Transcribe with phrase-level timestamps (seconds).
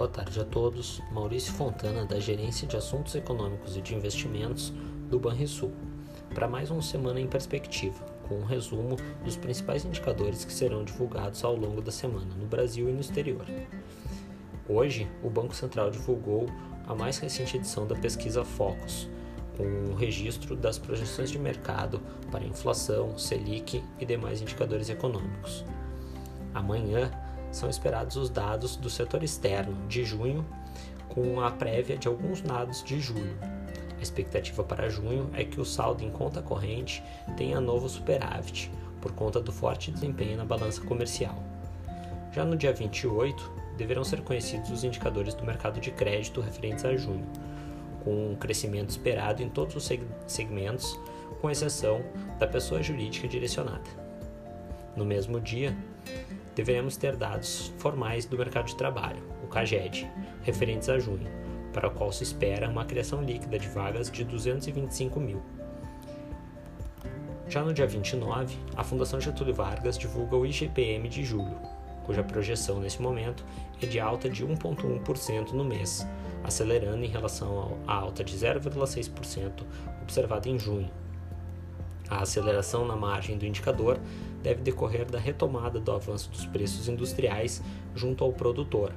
[0.00, 1.02] Boa tarde a todos.
[1.12, 4.72] Maurício Fontana, da Gerência de Assuntos Econômicos e de Investimentos
[5.10, 5.72] do Banrisul,
[6.34, 11.44] para mais uma semana em perspectiva, com um resumo dos principais indicadores que serão divulgados
[11.44, 13.44] ao longo da semana no Brasil e no exterior.
[14.66, 16.46] Hoje, o Banco Central divulgou
[16.86, 19.06] a mais recente edição da pesquisa Focus,
[19.54, 22.00] com o um registro das projeções de mercado
[22.32, 25.62] para inflação, Selic e demais indicadores econômicos.
[26.54, 27.10] Amanhã,
[27.50, 30.46] são esperados os dados do setor externo de junho,
[31.08, 33.36] com a prévia de alguns dados de julho.
[33.98, 37.02] A expectativa para junho é que o saldo em conta corrente
[37.36, 41.42] tenha novo superávit, por conta do forte desempenho na balança comercial.
[42.32, 46.96] Já no dia 28, deverão ser conhecidos os indicadores do mercado de crédito referentes a
[46.96, 47.26] junho,
[48.04, 49.90] com um crescimento esperado em todos os
[50.26, 50.98] segmentos,
[51.40, 52.02] com exceção
[52.38, 53.88] da pessoa jurídica direcionada.
[54.96, 55.76] No mesmo dia,
[56.60, 60.06] deveremos ter dados formais do mercado de trabalho, o CAGED,
[60.42, 61.26] referentes a junho,
[61.72, 65.40] para o qual se espera uma criação líquida de vagas de 225 mil.
[67.48, 71.56] Já no dia 29, a Fundação Getúlio Vargas divulga o IGPM de julho,
[72.04, 73.42] cuja projeção nesse momento
[73.80, 76.06] é de alta de 1,1% no mês,
[76.44, 79.64] acelerando em relação à alta de 0,6%
[80.02, 80.90] observada em junho.
[82.10, 83.98] A aceleração na margem do indicador
[84.42, 87.62] deve decorrer da retomada do avanço dos preços industriais
[87.94, 88.92] junto ao produtor.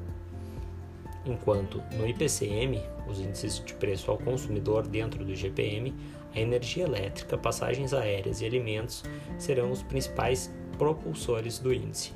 [1.26, 5.94] Enquanto no IPCM, os índices de preço ao consumidor dentro do IGPM,
[6.36, 9.04] a energia elétrica, passagens aéreas e alimentos
[9.38, 12.12] serão os principais propulsores do índice.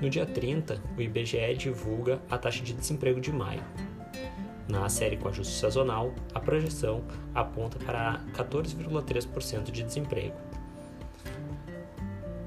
[0.00, 3.62] No dia 30, o IBGE divulga a taxa de desemprego de maio.
[4.68, 10.34] Na série com ajuste sazonal, a projeção aponta para 14,3% de desemprego.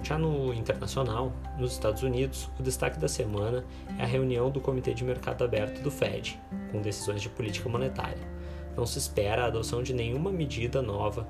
[0.09, 3.63] Já no internacional, nos Estados Unidos, o destaque da semana
[3.99, 8.27] é a reunião do Comitê de Mercado Aberto do Fed, com decisões de política monetária.
[8.75, 11.27] Não se espera a adoção de nenhuma medida nova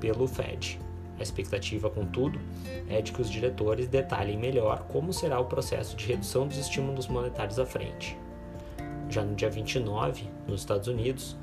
[0.00, 0.80] pelo Fed.
[1.20, 2.40] A expectativa, contudo,
[2.88, 7.06] é de que os diretores detalhem melhor como será o processo de redução dos estímulos
[7.06, 8.16] monetários à frente.
[9.10, 11.36] Já no dia 29, nos Estados Unidos,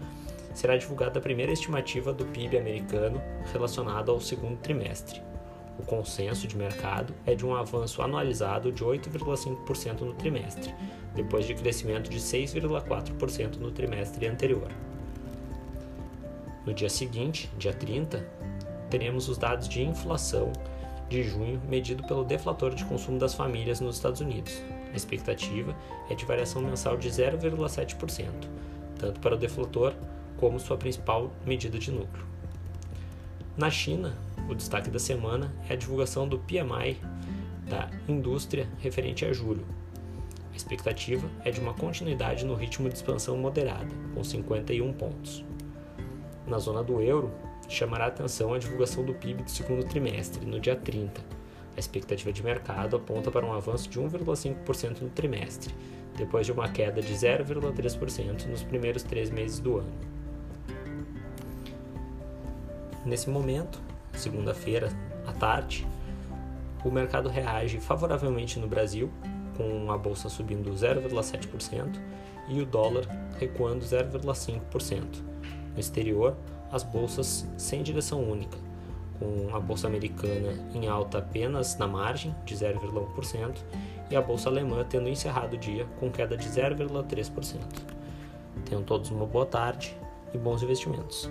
[0.55, 3.21] será divulgada a primeira estimativa do PIB americano
[3.53, 5.21] relacionada ao segundo trimestre.
[5.79, 10.73] O consenso de mercado é de um avanço anualizado de 8,5% no trimestre,
[11.15, 14.69] depois de crescimento de 6,4% no trimestre anterior.
[16.65, 18.25] No dia seguinte, dia 30,
[18.89, 20.51] teremos os dados de inflação
[21.09, 24.61] de junho medido pelo deflator de consumo das famílias nos Estados Unidos.
[24.93, 25.75] A expectativa
[26.09, 28.27] é de variação mensal de 0,7%,
[28.99, 29.93] tanto para o deflator
[30.37, 32.25] como sua principal medida de núcleo.
[33.57, 34.17] Na China,
[34.49, 36.97] o destaque da semana é a divulgação do PMI
[37.69, 39.65] da indústria referente a julho.
[40.51, 45.45] A expectativa é de uma continuidade no ritmo de expansão moderada, com 51 pontos.
[46.45, 47.31] Na zona do euro,
[47.69, 51.21] chamará a atenção a divulgação do PIB do segundo trimestre, no dia 30.
[51.75, 55.73] A expectativa de mercado aponta para um avanço de 1,5% no trimestre,
[56.17, 59.93] depois de uma queda de 0,3% nos primeiros três meses do ano.
[63.05, 63.81] Nesse momento,
[64.13, 64.89] segunda-feira
[65.25, 65.87] à tarde,
[66.83, 69.11] o mercado reage favoravelmente no Brasil,
[69.55, 71.99] com a bolsa subindo 0,7%
[72.47, 73.05] e o dólar
[73.39, 75.03] recuando 0,5%.
[75.73, 76.35] No exterior,
[76.71, 78.57] as bolsas sem direção única,
[79.19, 83.57] com a bolsa americana em alta apenas na margem, de 0,1%,
[84.09, 87.59] e a bolsa alemã tendo encerrado o dia com queda de 0,3%.
[88.65, 89.95] Tenham todos uma boa tarde
[90.33, 91.29] e bons investimentos.